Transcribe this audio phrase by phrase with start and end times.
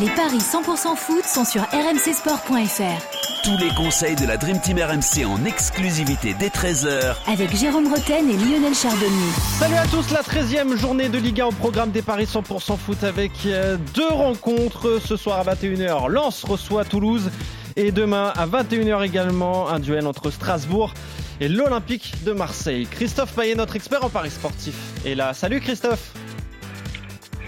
[0.00, 3.42] Les paris 100% foot sont sur rmcsport.fr.
[3.44, 8.30] Tous les conseils de la Dream Team RMC en exclusivité dès 13h Avec Jérôme Roten
[8.30, 9.30] et Lionel Charbonnier.
[9.58, 13.04] Salut à tous, la 13e journée de Ligue 1 au programme des paris 100% foot
[13.04, 15.00] avec euh, deux rencontres.
[15.04, 17.30] Ce soir à 21h, Lens reçoit Toulouse.
[17.76, 20.94] Et demain à 21h également, un duel entre Strasbourg
[21.40, 22.86] et l'Olympique de Marseille.
[22.90, 24.74] Christophe Payet, notre expert en paris sportif,
[25.04, 25.34] est là.
[25.34, 26.14] Salut Christophe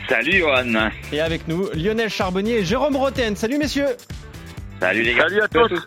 [0.08, 0.90] Salut Johan.
[1.12, 3.36] Et avec nous, Lionel Charbonnier et Jérôme Roten.
[3.36, 3.96] Salut messieurs.
[4.80, 5.28] Salut les gars.
[5.28, 5.86] Salut à tous.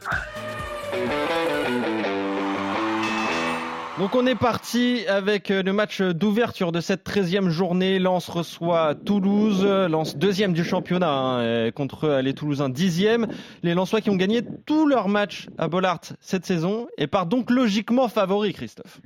[3.97, 7.97] Donc on est parti avec euh, le match d'ouverture de cette 13e journée.
[7.97, 13.27] Lens reçoit Toulouse, Lens deuxième du championnat hein, euh, contre les Toulousains dixième.
[13.63, 17.49] Les Lensois qui ont gagné tous leurs matchs à Bollard cette saison et part donc
[17.49, 18.99] logiquement favoris, Christophe.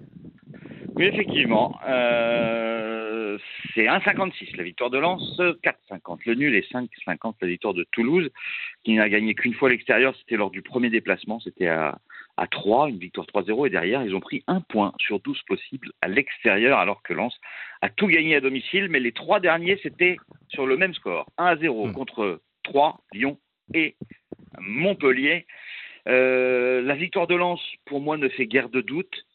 [0.99, 1.79] Oui, effectivement.
[1.87, 3.37] Euh,
[3.73, 8.29] c'est 1,56 la victoire de Lens, 4,50 le nul et 5,50 la victoire de Toulouse,
[8.83, 10.13] qui n'a gagné qu'une fois à l'extérieur.
[10.19, 11.99] C'était lors du premier déplacement, c'était à,
[12.35, 13.67] à 3, une victoire 3-0.
[13.67, 17.39] Et derrière, ils ont pris un point sur 12 possibles à l'extérieur, alors que Lens
[17.81, 18.89] a tout gagné à domicile.
[18.89, 20.17] Mais les trois derniers, c'était
[20.49, 23.39] sur le même score 1-0 contre 3, Lyon
[23.73, 23.95] et
[24.59, 25.45] Montpellier.
[26.09, 29.25] Euh, la victoire de Lens, pour moi, ne fait guère de doute.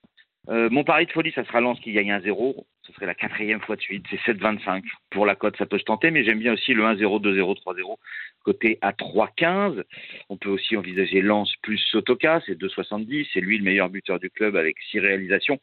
[0.50, 2.64] Euh, mon pari de folie, ça sera Lens qui gagne 1-0.
[2.82, 4.04] Ce serait la quatrième fois de suite.
[4.10, 4.82] C'est 7-25.
[5.10, 7.96] Pour la cote, ça peut se tenter, mais j'aime bien aussi le 1-0, 2-0, 3-0,
[8.44, 9.82] côté à 3-15.
[10.28, 13.26] On peut aussi envisager Lens plus Sotoka, c'est 2-70.
[13.32, 15.58] C'est lui le meilleur buteur du club avec 6 réalisations.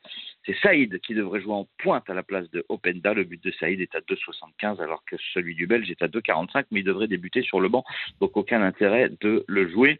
[0.48, 3.14] C'est Saïd qui devrait jouer en pointe à la place de Openda.
[3.14, 6.66] Le but de Saïd est à 2,75 alors que celui du Belge est à 2,45,
[6.72, 7.84] mais il devrait débuter sur le banc.
[8.20, 10.00] Donc aucun intérêt de le jouer.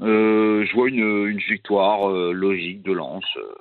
[0.00, 3.24] Euh, je vois une, une victoire euh, logique de Lens.
[3.36, 3.54] Euh,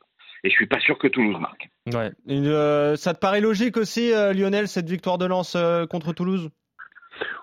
[0.47, 1.67] et je suis pas sûr que Toulouse marque.
[1.93, 2.11] Ouais.
[2.29, 6.49] Euh, ça te paraît logique aussi, euh, Lionel, cette victoire de Lens euh, contre Toulouse?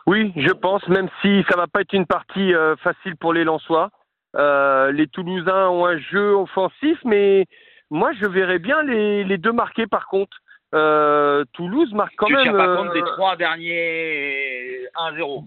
[0.06, 3.44] Oui, je pense, même si ça va pas être une partie euh, facile pour les
[3.44, 3.90] Lensois.
[4.36, 7.46] Euh, les Toulousains ont un jeu offensif, mais
[7.90, 10.36] moi je verrais bien les, les deux marquer par contre.
[10.74, 12.42] Euh, Toulouse marque quand tu même.
[12.42, 15.44] tiens pas euh, compte des trois derniers 1-0.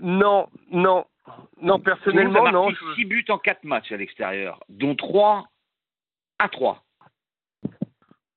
[0.00, 1.04] Non, non,
[1.60, 1.78] non.
[1.80, 2.64] Personnellement, Toulouse a non.
[2.70, 5.44] marqué 6 buts en 4 matchs à l'extérieur, dont 3
[6.38, 6.82] à 3.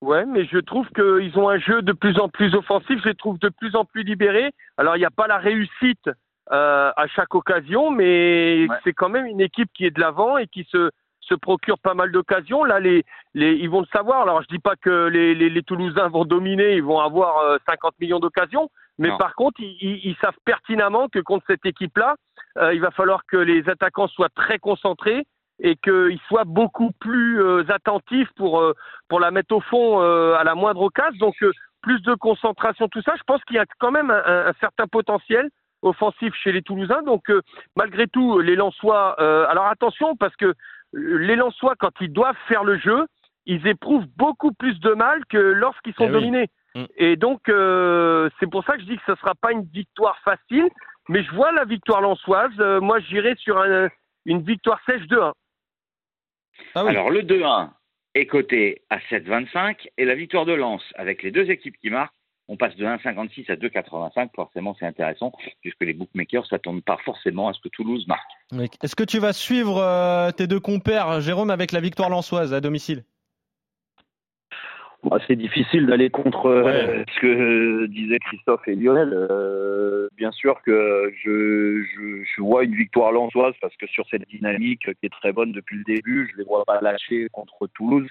[0.02, 3.16] Ouais, mais je trouve qu'ils ont un jeu de plus en plus offensif, je les
[3.16, 4.52] trouve de plus en plus libérés.
[4.78, 6.10] Alors, il n'y a pas la réussite
[6.52, 8.78] euh, à chaque occasion, mais Ouais.
[8.84, 10.92] c'est quand même une équipe qui est de l'avant et qui se,
[11.22, 12.64] se procure pas mal d'occasions.
[12.64, 13.04] Là, les,
[13.34, 14.22] les, ils vont le savoir.
[14.22, 17.58] Alors, je dis pas que les, les, les Toulousains vont dominer, ils vont avoir euh,
[17.68, 18.70] 50 millions d'occasions,
[19.00, 19.18] mais Non.
[19.18, 22.16] par contre, ils, ils- ils savent pertinemment que contre cette équipe-là,
[22.60, 25.26] euh, il va falloir que les attaquants soient très concentrés
[25.60, 28.74] et qu'ils soient beaucoup plus euh, attentifs pour euh,
[29.08, 31.18] pour la mettre au fond euh, à la moindre occasion.
[31.20, 31.36] Donc
[31.82, 33.14] plus de concentration, tout ça.
[33.18, 35.50] Je pense qu'il y a quand même un, certain potentiel
[35.82, 37.04] offensif chez les Toulousains.
[37.04, 37.42] Donc euh,
[37.76, 39.16] malgré tout, les Lensois.
[39.20, 40.54] euh, alors attention parce que
[40.94, 43.06] les Lensois, quand ils doivent faire le jeu,
[43.46, 46.14] ils éprouvent beaucoup plus de mal que lorsqu'ils sont Eh oui.
[46.14, 46.50] dominés.
[46.74, 46.84] Mm.
[46.98, 49.66] Et donc euh, c'est pour ça que je dis que ce ne sera pas une
[49.66, 50.68] victoire facile.
[51.08, 52.58] Mais je vois la victoire lensoise.
[52.82, 53.90] Moi, j'irai sur un-
[54.26, 55.34] une victoire sèche 2-1.
[56.74, 56.92] Ah oui.
[56.92, 57.70] Alors le 2-1
[58.16, 62.14] est coté à 7,25 et la victoire de Lens avec les deux équipes qui marquent,
[62.48, 64.30] on passe de 1,56 à 2,85.
[64.36, 68.70] Forcément, c'est intéressant puisque les bookmakers s'attendent pas forcément à ce que Toulouse marque.
[68.84, 72.62] Est-ce que tu vas suivre euh, tes deux compères, Jérôme, avec la victoire lensoise à
[72.62, 73.04] domicile?
[75.10, 77.06] Bah, c'est difficile d'aller contre euh, Ouais.
[77.16, 79.12] ce que euh, disaient Christophe et Lionel.
[79.14, 84.28] Euh, bien sûr que je, je, je vois une victoire lensoise parce que sur cette
[84.28, 88.08] dynamique qui est très bonne depuis le début, je les vois pas lâcher contre Toulouse.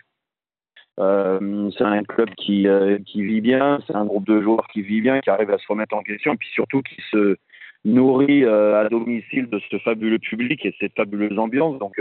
[1.01, 4.83] Euh, c'est un club qui, euh, qui vit bien, c'est un groupe de joueurs qui
[4.83, 7.37] vit bien, qui arrive à se remettre en question, et puis surtout qui se
[7.85, 11.79] nourrit à domicile de ce fabuleux public et de cette fabuleuse ambiance.
[11.81, 12.01] Donc,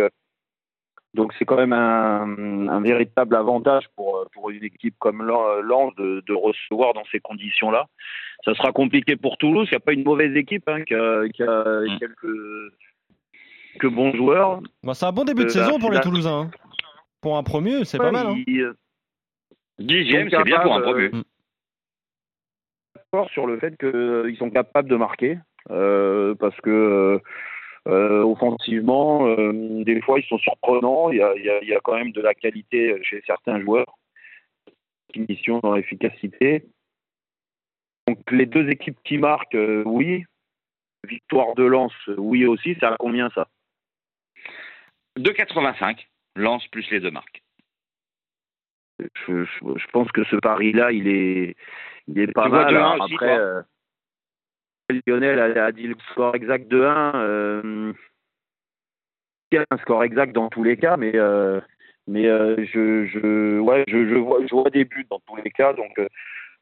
[1.13, 5.94] donc c'est quand même un, un véritable avantage pour, euh, pour une équipe comme Lens
[5.97, 7.85] de, de recevoir dans ces conditions-là.
[8.46, 11.27] Ça sera compliqué pour Toulouse, il n'y a pas une mauvaise équipe, hein, qui a,
[11.30, 12.00] qui a Mm.
[12.00, 12.74] quelques,
[13.74, 14.60] quelques bons joueurs.
[14.83, 16.42] Bon, C'est un bon début de Euh, saison pour les Toulousains.
[16.48, 16.51] hein.
[17.21, 18.27] Pour un promu, c'est pas mal.
[18.27, 18.36] hein.
[19.80, 21.12] Dixième, c'est bien pour un promu.
[21.13, 21.21] euh,
[22.95, 25.38] d'accord sur le fait qu'ils sont capables de marquer,
[25.71, 27.19] euh, parce que euh, euh,
[27.85, 31.12] offensivement, euh, des fois ils sont surprenants.
[31.12, 33.21] Il y a, il y a- il y a quand même de la qualité chez
[33.27, 33.97] certains joueurs,
[35.13, 36.65] finition dans l'efficacité.
[38.07, 40.24] Donc les deux équipes qui marquent, euh, oui.
[41.06, 42.75] Victoire de Lens, oui aussi.
[42.80, 43.47] C'est à combien ça?
[45.18, 46.07] 2,85.
[46.35, 47.44] Lens plus les deux marques.
[49.00, 51.56] je, je- je pense que ce pari-là, il est,
[52.07, 52.75] il est pas vois mal.
[52.77, 53.38] Alors aussi, Après, toi?
[53.38, 53.62] euh,
[54.89, 57.94] Lionel a, dit le score exact de 1.
[59.51, 61.13] Il y a un score exact dans tous les cas, mais
[62.07, 65.74] mais je, je, ouais, je, je, vois, je vois des buts dans tous les cas.
[65.74, 65.97] Donc,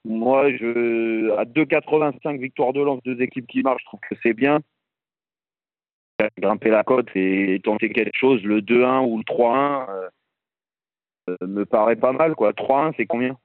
[0.04, 4.34] moi, je, à 2,85 victoires de lance, deux équipes qui marchent, je trouve que c'est
[4.34, 4.60] bien.
[6.38, 10.10] Grimper la côte et tenter quelque chose, le 2-1 ou le 3-1
[11.30, 12.36] euh, me paraît pas mal.
[12.36, 12.52] quoi.
[12.52, 13.38] 3-1, c'est combien?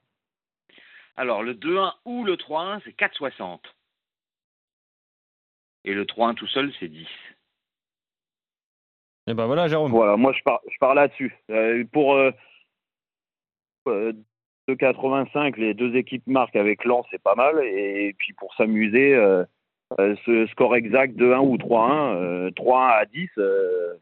[1.17, 3.61] Alors, le 2-1 ou le 3-1, c'est 4,60.
[5.87, 7.07] Et le 3-1 tout seul, c'est 10.
[9.29, 9.91] Et ben voilà, Jérôme.
[9.91, 11.35] Voilà, moi je pars, je pars là-dessus.
[11.51, 12.31] Euh, pour euh,
[14.69, 17.59] 2,85, les deux équipes marquent avec Lens, c'est pas mal.
[17.65, 19.45] Et puis pour s'amuser, euh,
[20.01, 23.95] euh, ce score exact de 1 ou 3-1, 3-1 à 10, euh,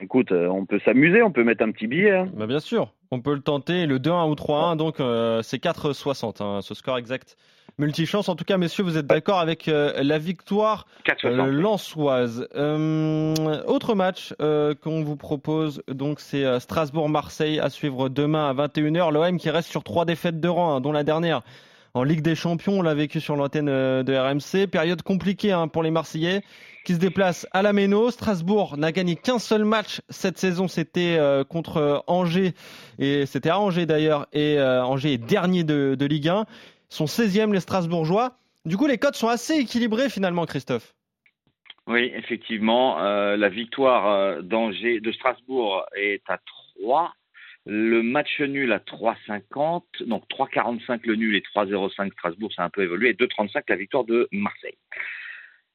[0.00, 2.12] écoute, on peut s'amuser, on peut mettre un petit billet.
[2.12, 2.28] Hein.
[2.34, 3.86] Bah bien sûr, on peut le tenter.
[3.86, 4.96] Le 2-1 ou 3-1, donc
[5.44, 7.36] c'est 4,60 hein, ce score exact
[7.78, 8.28] multichance.
[8.28, 10.86] En tout cas, messieurs, vous êtes d'accord avec euh, la victoire
[11.24, 12.48] euh, lançoise.
[12.54, 14.34] Euh, autre match
[14.82, 19.12] qu'on vous propose, donc c'est Strasbourg-Marseille à suivre demain à 21h.
[19.12, 21.42] L'OM qui reste sur trois défaites de rang, hein, dont la dernière
[21.94, 22.78] en Ligue des Champions.
[22.78, 24.66] On l'a vécu sur l'antenne de RMC.
[24.66, 26.42] Période compliquée hein, pour les Marseillais
[26.84, 28.10] qui se déplacent à la Méno.
[28.10, 32.54] Strasbourg n'a gagné qu'un seul match cette saison, c'était contre Angers
[32.98, 36.46] et c'était à Angers d'ailleurs et Angers est dernier de, de Ligue 1
[36.88, 38.36] sont 16e les Strasbourgeois.
[38.64, 40.94] Du coup, les cotes sont assez équilibrées finalement, Christophe.
[41.86, 46.38] Oui, effectivement, euh, la victoire euh, d'Angers, de Strasbourg est à
[46.80, 47.14] 3.
[47.64, 52.70] Le match nul à 3,50, donc 3,45 le nul et 3,05 Strasbourg, ça a un
[52.70, 54.76] peu évolué, et 2,35 la victoire de Marseille.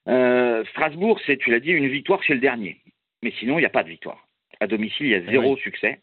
[0.07, 2.81] Euh, Strasbourg, c'est, tu l'as dit, une victoire chez le dernier.
[3.23, 4.27] Mais sinon, il n'y a pas de victoire.
[4.59, 5.99] À domicile, il y a zéro succès.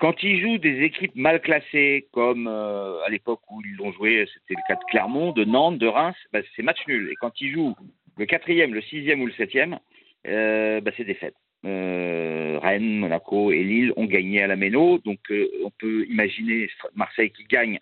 [0.00, 4.26] Quand ils jouent des équipes mal classées, comme euh, à l'époque où ils l'ont joué,
[4.32, 7.10] c'était le cas de Clermont, de Nantes, de Reims, bah, c'est match nul.
[7.12, 7.76] Et quand ils jouent
[8.16, 9.78] le quatrième, le sixième ou le septième,
[10.26, 11.34] euh, bah, c'est défaite.
[11.66, 15.18] Euh, Rennes, Monaco et Lille ont gagné à la Méno, donc
[15.62, 17.78] on peut imaginer Marseille qui gagne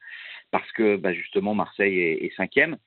[0.51, 2.79] parce que bah, justement Marseille est, cinquième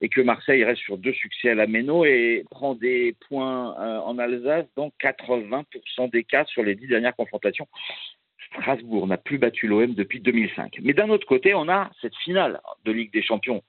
[0.00, 4.18] et que Marseille reste sur deux succès à la Méno et prend des points en
[4.18, 7.68] Alsace dans 80% des cas sur les dix dernières confrontations.
[8.52, 10.78] Strasbourg n'a plus battu l'OM depuis 2005.
[10.82, 13.62] Mais d'un autre côté, on a cette finale de Ligue des Champions,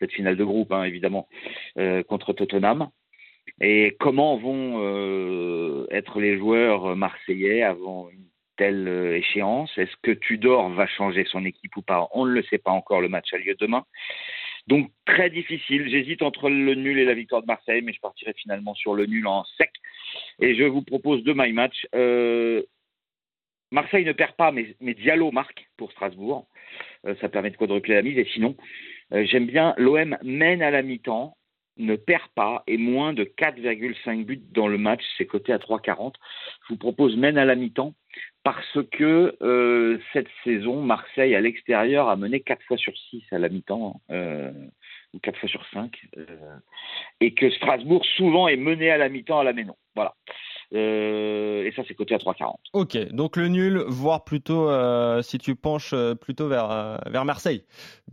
[0.00, 1.28] cette finale de groupe, hein, évidemment,
[1.78, 2.88] euh, contre Tottenham.
[3.60, 8.26] Et comment vont euh, être les joueurs marseillais avant une
[8.56, 9.70] telle euh, échéance?
[9.76, 12.08] Est-ce que Tudor va changer son équipe ou pas?
[12.12, 13.84] On ne le sait pas encore, le match a lieu demain.
[14.68, 18.32] Donc très difficile, j'hésite entre le nul et la victoire de Marseille, mais je partirai
[18.34, 19.72] finalement sur le nul en sec.
[20.40, 21.86] Et je vous propose deux my match.
[23.72, 26.46] Marseille ne perd pas, mais, Diallo marque pour Strasbourg.
[27.06, 28.18] Euh, ça permet de quadrupler la mise.
[28.18, 28.54] Et sinon,
[29.12, 31.36] euh, j'aime bien l'OM mène à la mi-temps,
[31.78, 35.02] ne perd pas et moins de 4,5 buts dans le match.
[35.16, 36.12] C'est coté à 3,40.
[36.68, 37.94] Je vous propose mène à la mi-temps
[38.44, 43.38] parce que euh, cette saison, Marseille à l'extérieur a mené 4 fois sur 6 à
[43.38, 44.02] la mi-temps.
[45.14, 45.94] ou 4 fois sur 5,
[47.20, 49.76] et que Strasbourg souvent est mené à la mi-temps à la Ménon.
[49.94, 50.14] Voilà.
[50.74, 52.54] Euh, et ça, c'est coté à 3,40.
[52.72, 57.64] Ok, donc le nul, voire plutôt, euh, si tu penches euh, plutôt vers, vers Marseille,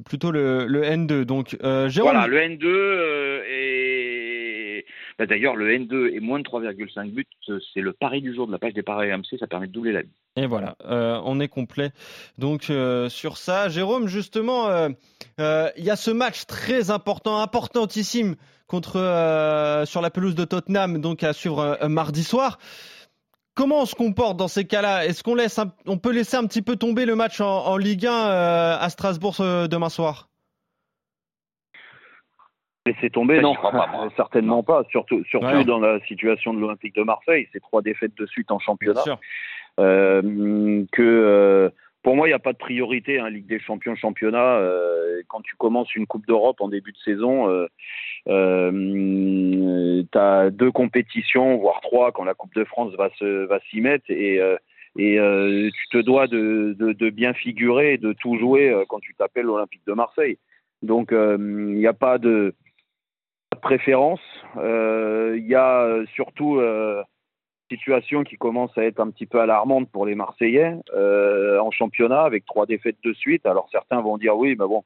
[0.05, 1.23] plutôt le, le N2.
[1.23, 1.57] Donc,
[1.87, 2.11] Jérôme...
[2.11, 4.85] Voilà, le N2 est.
[5.17, 7.25] Bah, D'ailleurs, le N2 est moins de 3,5 buts.
[7.73, 9.37] C'est le pari du jour de la page des paris AMC.
[9.39, 10.09] Ça permet de doubler la vie.
[10.41, 11.91] Et voilà, on est complet.
[12.37, 12.71] Donc,
[13.09, 14.87] sur ça, Jérôme, justement,
[15.37, 18.35] il y a ce match très important, importantissime
[18.69, 22.59] contre euh, sur la pelouse de Tottenham, donc à suivre euh, mardi soir.
[23.55, 25.05] Comment on se comporte dans ces cas-là?
[25.05, 28.11] Est-ce qu'on laisse, on peut laisser un petit peu tomber le match en, Ligue 1
[28.11, 30.29] euh, à Strasbourg demain soir?
[32.85, 33.55] Laisser tomber, non,
[34.15, 34.83] certainement pas.
[34.91, 38.59] Surtout, surtout dans la situation de l'Olympique de Marseille, c'est trois défaites de suite en
[38.59, 39.03] championnat.
[40.91, 41.71] Que
[42.01, 44.57] pour moi, il n'y a pas de priorité, hein, Ligue des Champions, championnat.
[44.57, 47.67] Euh, quand tu commences une Coupe d'Europe en début de saison, euh,
[48.29, 53.59] euh, tu as deux compétitions, voire trois, quand la Coupe de France va se va
[53.69, 54.55] s'y mettre, et, euh,
[54.97, 59.45] euh, tu te dois de, de, bien figurer, de tout jouer euh, quand tu t'appelles
[59.45, 60.37] l'Olympique de Marseille.
[60.81, 62.55] Donc, il n'y a pas de
[63.61, 64.21] préférence.
[64.55, 66.61] Il y a surtout
[67.69, 72.21] situation qui commence à être un petit peu alarmante pour les Marseillais euh, en championnat
[72.21, 73.45] avec trois défaites de suite.
[73.45, 74.83] Alors certains vont dire oui, mais bon,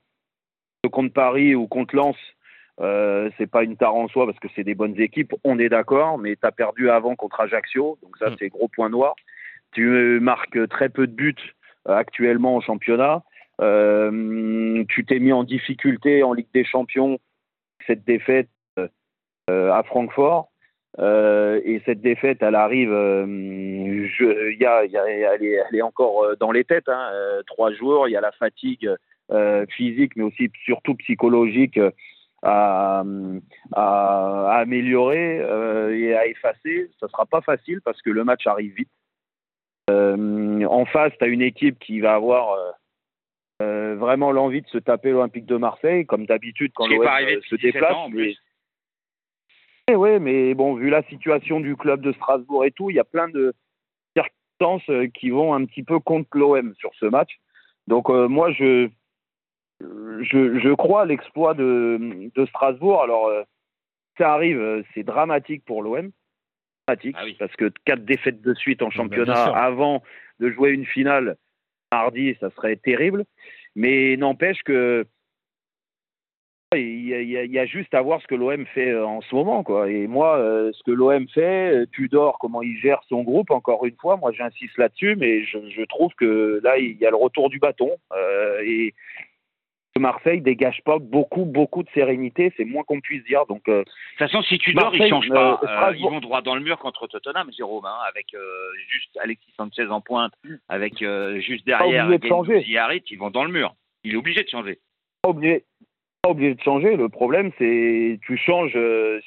[0.92, 2.18] contre Paris ou contre Lens,
[2.82, 5.70] euh, c'est pas une tare en soi parce que c'est des bonnes équipes, on est
[5.70, 8.36] d'accord, mais tu as perdu avant contre Ajaccio, donc ça mm.
[8.40, 9.16] c'est gros point noir.
[9.72, 11.36] Tu marques très peu de buts
[11.88, 13.24] euh, actuellement en championnat.
[13.62, 17.20] Euh, tu t'es mis en difficulté en Ligue des Champions.
[17.88, 18.50] Cette défaite,
[19.50, 20.53] à Francfort.
[21.00, 26.36] Et cette défaite, elle arrive, je, y a, y a, elle, est, elle, est, encore
[26.40, 26.90] dans les têtes.
[26.90, 27.10] Hein,
[27.48, 28.90] trois jours, il y a la fatigue
[29.70, 31.80] physique, mais aussi surtout psychologique
[32.44, 33.04] à,
[33.72, 35.38] à, améliorer
[35.98, 36.92] et à effacer.
[37.00, 38.90] Ça sera pas facile parce que le match arrive vite.
[39.90, 42.56] en face, tu as une équipe qui va avoir
[43.64, 47.56] euh, vraiment l'envie de se taper l'Olympique de Marseille, comme d'habitude quand l'OM euh, se
[47.56, 47.96] déplace.
[49.96, 53.04] Oui, mais bon, vu la situation du club de Strasbourg et tout, il y a
[53.04, 53.54] plein de
[54.16, 57.40] circonstances euh, qui vont un petit peu contre l'OM sur ce match.
[57.88, 58.88] Donc moi, je,
[59.82, 63.02] je, je, crois à l'exploit de, de, Strasbourg.
[63.04, 63.30] Alors,
[64.18, 66.10] ça arrive, c'est dramatique pour l'OM.
[66.88, 70.02] Dramatique, ah parce que quatre défaites de suite en ah bah, championnat avant
[70.40, 71.36] de jouer une finale,
[71.92, 73.26] mardi, ça serait terrible.
[73.76, 75.06] Mais n'empêche que
[76.78, 79.90] il y, a, juste à voir ce que l'OM fait euh, en ce moment, quoi.
[79.90, 83.86] Et moi, euh, ce que l'OM fait, euh, Tudor, comment il gère son groupe, encore
[83.86, 87.50] une fois, moi j'insiste là-dessus, mais je, trouve que là, il y a le retour
[87.50, 87.92] du bâton.
[88.64, 88.94] et
[90.00, 93.46] Marseille dégage pas beaucoup, beaucoup de sérénité, c'est moins qu'on puisse dire.
[93.46, 95.60] Donc, euh, de toute façon, si tu dors, ils changent pas.
[95.96, 98.36] Ils vont droit dans le mur contre Tottenham, Jérôme, hein, avec
[98.90, 100.34] juste Alexis Sanchez en pointe,
[100.68, 101.00] avec
[101.40, 103.76] juste derrière Harit, ils vont dans le mur.
[104.04, 104.80] Il est obligé de changer.
[105.22, 105.64] Pas obligé,
[106.24, 106.96] pas obligé de changer.
[106.96, 108.78] Le problème, c'est tu changes.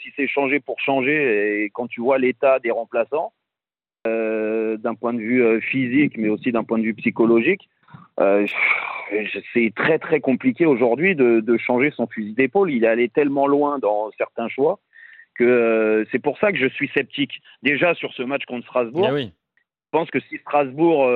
[0.03, 3.33] si c'est changer pour changer, et quand tu vois l'état des remplaçants,
[4.05, 7.69] d'un point de vue physique, mais aussi d'un point de vue psychologique
[8.21, 8.47] euh,
[9.53, 12.71] c'est très très compliqué aujourd'hui de, de, changer son fusil d'épaule.
[12.71, 14.79] Il est allé tellement loin dans certains choix
[15.35, 17.43] que euh, c'est pour ça que je suis sceptique.
[17.63, 21.09] Déjà sur ce match contre Strasbourg, eh je pense que si Strasbourg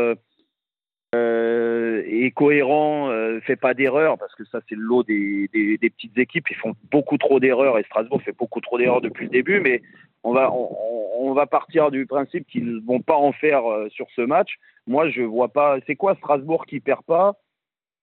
[1.14, 5.48] euh, euh est cohérent, euh, fait pas d'erreurs, parce que ça c'est le lot des,
[5.52, 9.00] des, des, petites équipes, ils font beaucoup trop d'erreurs et Strasbourg fait beaucoup trop d'erreurs
[9.00, 9.82] depuis le début, mais
[10.22, 14.20] on va, on, on va partir du principe qu'ils vont pas en faire sur ce
[14.20, 14.56] match.
[14.86, 15.78] Moi, je vois pas.
[15.86, 17.36] C'est quoi Strasbourg qui perd pas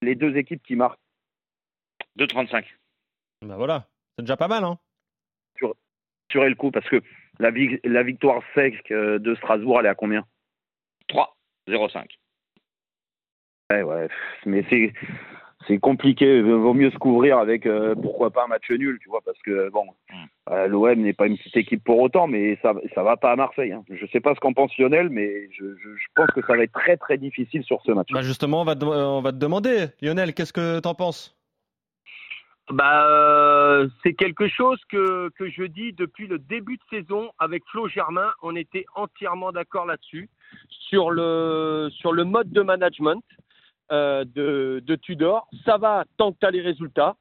[0.02, 1.00] Les deux équipes qui marquent?
[2.18, 2.66] 2,35.
[3.46, 3.86] Ben voilà,
[4.16, 4.80] c'est déjà pas mal, hein
[5.58, 5.76] sur,
[6.32, 7.02] sur le coup, parce que
[7.40, 7.52] la,
[7.84, 10.26] la victoire sec euh, de Strasbourg, elle est à combien?
[11.08, 11.36] 3,
[11.68, 12.06] 0,5.
[13.70, 14.08] Ouais, ouais,
[14.46, 14.94] mais c'est
[15.68, 16.42] c'est compliqué.
[16.42, 19.70] Vaut mieux se couvrir avec euh, pourquoi pas un match nul, tu vois, parce que
[19.70, 20.16] bon, mm.
[20.52, 23.36] euh, l'OM n'est pas une petite équipe pour autant, mais ça ça va pas à
[23.36, 23.74] Marseille.
[23.74, 23.84] Hein.
[23.90, 26.64] Je sais pas ce qu'en pense Lionel, mais je, je, je, pense que ça va
[26.64, 28.08] être très très difficile sur ce match.
[28.12, 31.38] Bah justement, on va te, on va te demander, Lionel, qu'est-ce que tu en penses?
[32.70, 37.64] Bah, euh, c'est quelque chose que, que je dis depuis le début de saison avec
[37.72, 38.30] Flo Germain.
[38.42, 40.30] On était entièrement d'accord là-dessus
[40.70, 43.24] sur le sur le mode de management.
[43.92, 45.48] Euh, de, Tudor.
[45.64, 47.16] Ça va tant que tu as les résultats.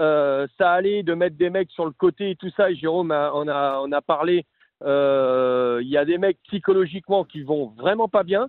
[0.00, 2.70] Euh, ça allait de mettre des mecs sur le côté et tout ça.
[2.70, 4.44] Et Jérôme, on, a, on a parlé.
[4.82, 8.48] Euh, il y a des mecs psychologiquement qui vont vraiment pas bien.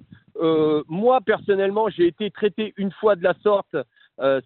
[0.87, 3.75] Moi, personnellement, j'ai été traité une fois de la sorte.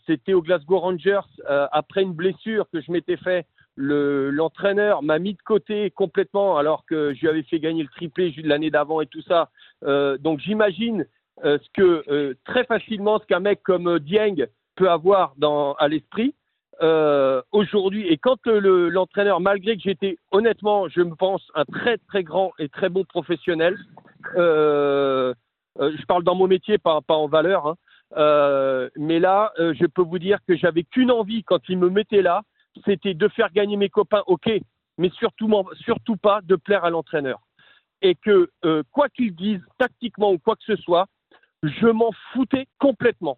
[0.05, 3.46] C'était au Glasgow Rangers après une blessure que je m'étais fait.
[3.77, 8.34] L'entraîneur m'a mis de côté complètement alors que je lui avais fait gagner le triplé
[8.44, 9.50] l'année d'avant et tout ça.
[10.20, 11.05] donc j'imagine
[11.43, 15.87] ce que euh, très facilement ce qu'un mec comme euh, Dieng peut avoir dans, à
[15.87, 16.33] l'esprit
[17.53, 18.05] aujourd'hui.
[18.09, 22.67] Et quand l'entraîneur, malgré que j'étais honnêtement, je me pense, un très très grand et
[22.67, 23.77] très bon professionnel,
[24.35, 25.33] je
[26.05, 30.39] parle dans mon métier, pas, pas en valeur, hein, mais là, je peux vous dire
[30.45, 32.41] que j'avais qu'une envie quand il me mettait là,
[32.83, 34.51] c'était de faire gagner mes copains, ok,
[34.97, 37.39] mais surtout, surtout pas de plaire à l'entraîneur.
[38.01, 38.51] Et que
[38.91, 41.07] quoi qu'il dise, tactiquement ou quoi que ce soit,
[41.67, 43.38] je m'en foutais complètement.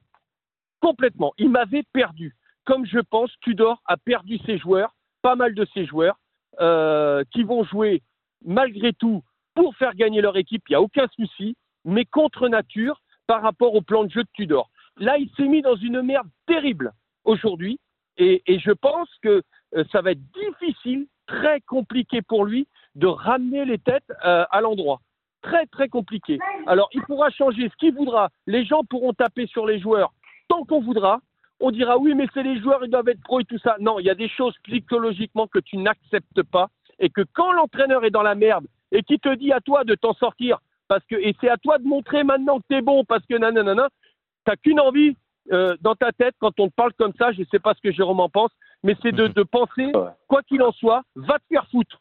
[0.80, 1.34] Complètement.
[1.38, 2.36] Il m'avait perdu.
[2.66, 6.18] Comme je pense, Tudor a perdu ses joueurs, pas mal de ses joueurs,
[6.60, 8.02] euh, qui vont jouer
[8.44, 9.24] malgré tout
[9.56, 13.74] pour faire gagner leur équipe, il n'y a aucun souci, mais contre nature par rapport
[13.74, 14.70] au plan de jeu de Tudor.
[14.98, 16.94] Là, il s'est mis dans une merde terrible
[17.24, 17.80] aujourd'hui,
[18.18, 19.44] et, je pense que
[19.76, 24.62] euh, ça va être difficile, très compliqué pour lui de ramener les têtes euh, à
[24.62, 25.02] l'endroit
[25.48, 26.40] très très compliqué.
[26.66, 28.30] Alors il pourra changer ce qu'il voudra.
[28.46, 30.14] Les gens pourront taper sur les joueurs
[30.48, 31.20] tant qu'on voudra.
[31.60, 33.76] On dira oui, mais c'est les joueurs, ils doivent être pro et tout ça.
[33.80, 36.68] Non, il y a des choses psychologiquement que tu n'acceptes pas
[37.00, 39.96] et que quand l'entraîneur est dans la merde et qui te dit à toi de
[39.96, 43.04] t'en sortir parce que et c'est à toi de montrer maintenant que tu es bon
[43.06, 43.90] parce que nanana,
[44.46, 45.16] t'as qu'une envie
[45.52, 47.32] euh, dans ta tête quand on te parle comme ça.
[47.32, 48.52] Je sais pas ce que Jérôme en pense,
[48.84, 49.92] mais c'est de, de penser
[50.28, 52.00] quoi qu'il en soit, va te faire foutre.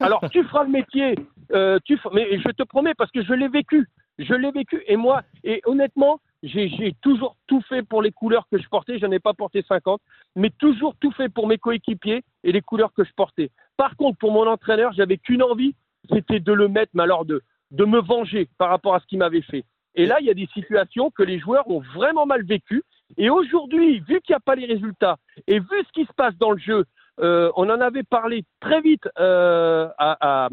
[0.00, 1.14] Alors tu feras le métier,
[1.52, 4.96] euh, tu mais je te promets parce que je l'ai vécu, je l'ai vécu et
[4.96, 8.98] moi et honnêtement j'ai toujours tout fait pour les couleurs que je portais.
[8.98, 10.00] Je n'en ai pas porté 50,
[10.36, 13.50] mais toujours tout fait pour mes coéquipiers et les couleurs que je portais.
[13.76, 15.74] Par contre, pour mon entraîneur, j'avais qu'une envie,
[16.10, 19.18] c'était de le mettre, mais alors de, de me venger par rapport à ce qu'il
[19.18, 19.64] m'avait fait.
[19.94, 22.82] Et là, il y a des situations que les joueurs ont vraiment mal vécues.
[23.16, 26.36] Et aujourd'hui, vu qu'il n'y a pas les résultats, et vu ce qui se passe
[26.36, 26.84] dans le jeu,
[27.20, 30.48] euh, on en avait parlé très vite euh, à, à,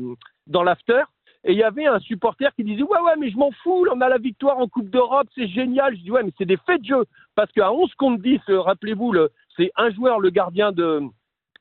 [0.52, 1.04] dans l'after,
[1.44, 4.02] et il y avait un supporter qui disait Ouais, ouais, mais je m'en fous, on
[4.02, 5.96] a la victoire en Coupe d'Europe, c'est génial.
[5.96, 7.06] Je dis Ouais, mais c'est des faits de jeu.
[7.36, 9.16] Parce qu'à 11 contre 10, euh, rappelez-vous,
[9.58, 11.02] c'est un joueur, le gardien de,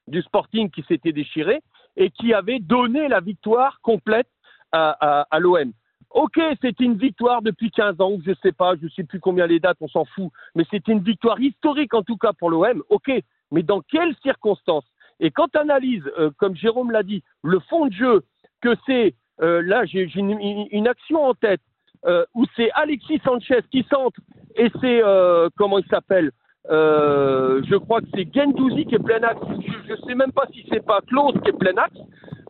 [0.07, 1.61] du Sporting, qui s'était déchiré
[1.97, 4.29] et qui avait donné la victoire complète
[4.73, 5.73] à, l'OM.
[6.11, 9.59] Ok, c'était une victoire depuis 15 ans, je sais pas, je sais plus combien les
[9.59, 12.83] dates, on s'en fout, mais c'était une victoire historique en tout cas pour l'OM.
[12.89, 13.11] Ok,
[13.51, 14.85] mais dans quelles circonstances?
[15.19, 18.23] Et quand tu analyses, euh, comme Jérôme l'a dit, le fond de jeu,
[18.61, 20.39] que c'est euh, là, j'ai une,
[20.71, 21.61] une, action en tête
[22.05, 24.21] euh, où c'est Alexis Sanchez qui centre
[24.57, 26.31] et c'est euh, comment il s'appelle
[26.71, 29.41] euh, Je crois que c'est Gendouzi qui est plein axe.
[29.87, 31.97] Je ne sais même pas si c'est pas Klaus qui est plein axe.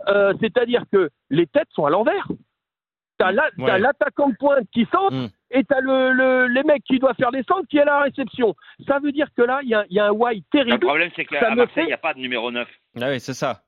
[0.08, 2.26] Euh, C'est-à-dire que les têtes sont à l'envers.
[3.18, 3.78] T'as Ouais.
[3.78, 5.28] l'attaquant de pointe qui centre Mm.
[5.50, 8.00] et t'as le, le, les mecs qui doivent faire des centres qui est à la
[8.00, 8.54] réception.
[8.88, 10.78] Ça veut dire que là, il y a, il y a un why Le terrible.
[10.86, 12.66] problème, c'est Ça qu'à me Marseille, fait- il n'y a pas de numéro 9.
[13.00, 13.60] Ah oui, c'est ça.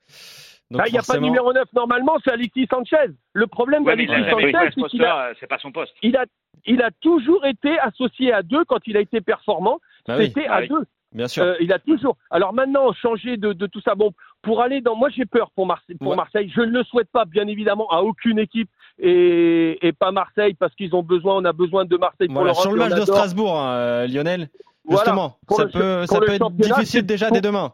[0.80, 3.12] Ah, Il n'y a pas de forcément- numéro 9 normalement, c'est Alexis Sanchez.
[3.32, 5.94] Le problème Ouais, d'Alexis Sanchez, ce c'est qu'il a, euh, c'est pas son poste.
[6.02, 6.24] il a,
[6.66, 9.78] il a toujours été associé à deux quand il a été performant.
[10.06, 10.68] Bah oui, C'était Ah à oui.
[10.68, 10.84] deux.
[11.12, 11.42] bien sûr.
[11.44, 12.16] Euh, il a toujours.
[12.30, 13.94] Alors maintenant, changer de, de tout ça.
[13.94, 14.12] Bon,
[14.42, 14.96] pour aller dans.
[14.96, 15.96] Moi, j'ai peur pour Marseille.
[15.96, 16.16] Pour Ouais.
[16.16, 20.54] Marseille, je ne le souhaite pas, bien évidemment, à aucune équipe et, et pas Marseille
[20.54, 21.36] parce qu'ils ont besoin.
[21.36, 23.00] On a besoin de Marseille pour Voilà, sur le match de.
[23.02, 24.48] Strasbourg, hein, euh, Lionel,
[24.84, 24.98] Voilà.
[25.04, 27.72] justement, Pour ça le- peut, ça peut être difficile déjà dès demain.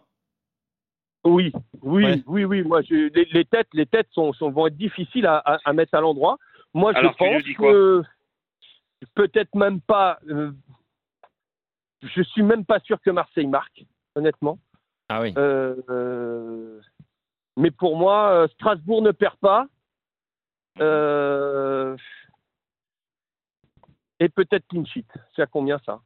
[1.29, 2.23] Oui, oui, Ouais.
[2.27, 2.63] oui, oui.
[2.63, 5.73] Moi, je- les, les têtes, les têtes sont, sont- vont être difficiles à, à- à
[5.73, 6.39] mettre à l'endroit.
[6.75, 8.03] Moi, Alors, je pense que
[9.15, 10.19] peut-être même pas.
[10.29, 10.53] euh,
[12.03, 14.59] je suis même pas sûr que Marseille marque, honnêtement.
[15.09, 15.33] Ah oui.
[15.37, 16.81] Euh, euh,
[17.57, 19.67] mais pour moi, euh, Strasbourg ne perd pas.
[20.81, 21.97] Euh,
[24.21, 25.07] et peut-être clean sheet.
[25.35, 26.01] C'est à combien ça?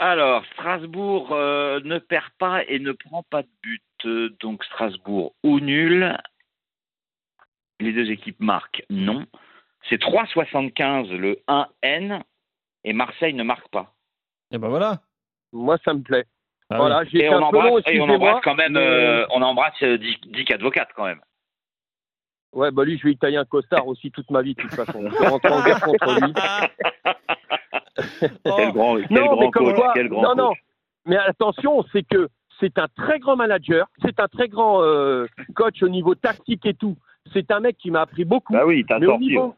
[0.00, 3.82] Alors, Strasbourg euh, ne perd pas et ne prend pas de but.
[4.06, 6.16] Euh, Donc, Strasbourg ou nul.
[7.80, 9.26] Les deux équipes marquent non.
[9.90, 12.22] C'est 3,75 le 1N
[12.84, 13.92] et Marseille ne marque pas.
[14.52, 15.00] Et ben voilà.
[15.52, 16.24] Moi, ça me plaît.
[16.70, 19.98] Ah voilà, Et on embrasse, et on excusez-moi, embrasse quand même, euh, on embrasse euh,
[19.98, 21.20] Dick, Dick Advocat quand même.
[22.52, 24.74] Ouais, bah lui, je vais y tailler un costard aussi toute ma vie, de toute
[24.74, 25.10] façon.
[25.10, 26.32] Je vais rentrer en guerre contre lui.
[28.44, 30.38] Oh, Quel grand, quel Non, grand coach, quoi, quel grand non, coach.
[30.38, 30.52] non.
[31.06, 32.28] Mais attention, c'est que
[32.60, 36.74] c'est un très grand manager, c'est un très grand euh, coach au niveau tactique et
[36.74, 36.96] tout.
[37.32, 38.52] C'est un mec qui m'a appris beaucoup.
[38.52, 39.54] Bah oui, t'as mais, au niveau,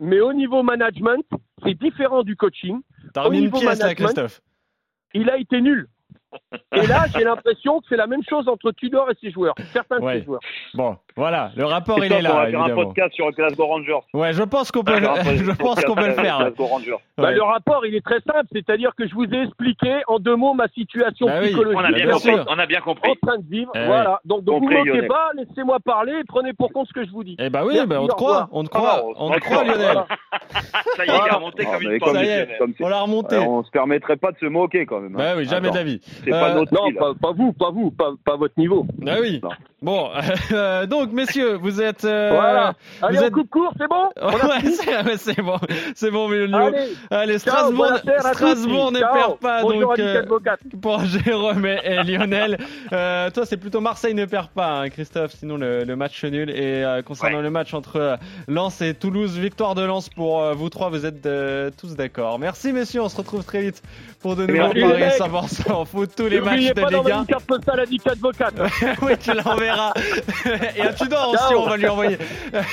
[0.00, 1.24] mais au niveau management,
[1.62, 2.80] c'est différent du coaching.
[3.12, 4.40] T'as remis au une niveau pièce là, management, Christophe.
[5.14, 5.88] Il a été nul.
[6.74, 9.98] Et là, j'ai l'impression que c'est la même chose entre Tudor et ses joueurs, certains
[10.00, 10.40] de ses joueurs.
[10.74, 13.98] Bon, voilà, le rapport il est on là, va faire un podcast sur Glasgow Rangers.
[14.14, 16.38] Ouais, je pense qu'on peut, On un je pense qu'on peut le faire.
[16.38, 16.96] ouais.
[17.18, 20.36] Bah, le rapport, il est très simple, c'est-à-dire que je vous ai expliqué en deux
[20.36, 21.48] mots ma situation Bah oui.
[21.48, 21.78] psychologique.
[21.80, 22.32] On a Bien compris.
[22.48, 23.10] On a bien compris.
[23.10, 23.72] en train de vivre.
[23.74, 24.20] Eh voilà.
[24.24, 25.08] Donc, donc vous Compris, ne Lionel.
[25.08, 27.36] pas, laissez-moi parler et prenez pour compte ce que je vous dis.
[27.38, 29.40] Eh bah oui, Merci, bah, on te croit, on te croit, Ah, on on te
[29.40, 30.04] croit, Lionel.
[30.96, 33.36] Ça y est, il est remonté Ah, comme une on l'a remonté.
[33.38, 35.14] Ouais, on se permettrait pas de se moquer quand même.
[35.14, 35.18] hein.
[35.18, 36.00] Bah oui, jamais Attends, de la vie.
[36.24, 38.86] C'est pas Euh, notre Non, pas, pas vous, pas vous, pas, pas votre niveau.
[39.06, 39.40] Ah oui.
[39.42, 39.50] Non.
[39.82, 40.10] Bon,
[40.52, 42.04] euh, donc messieurs, vous êtes.
[42.04, 42.74] euh, Voilà.
[43.00, 45.56] Allez, vous on êtes- coupe court, c'est bon Ouais, c'est bon,
[45.94, 46.54] c'est bon, Mélanie.
[46.76, 47.98] Allez, Allez, ciao, Strasbourg.
[48.32, 49.14] Strasbourg ne Ciao.
[49.14, 50.22] perd pas, Bonjour donc euh,
[50.82, 52.58] pour Jérôme et, et Lionel.
[52.92, 55.32] Euh, toi, c'est plutôt Marseille ne perd pas, hein, Christophe.
[55.32, 56.50] Sinon, le, le match nul.
[56.50, 57.42] Et euh, concernant Ouais.
[57.44, 60.88] le match entre Lens et Toulouse, victoire de Lens pour euh, vous trois.
[60.90, 62.38] Vous êtes euh, tous d'accord.
[62.38, 63.02] Merci, messieurs.
[63.02, 63.82] On se retrouve très vite
[64.20, 65.12] pour de nouveaux paris mecs.
[65.12, 67.20] 100% en foot, tous les matchs de Ligue d'envoyer 1.
[67.20, 68.50] une carte postale à Dick Advocat.
[69.02, 69.92] oui, tu l'enverras.
[70.76, 72.18] Et un Tudor aussi, on va lui envoyer.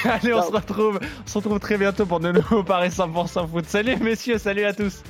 [0.06, 3.65] Allez, on se retrouve, on se retrouve très bientôt pour de nouveaux paris 100% foot.
[3.67, 4.38] Salut, messieurs.
[4.38, 5.04] Salut à tous.